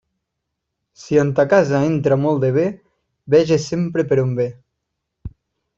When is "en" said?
1.23-1.29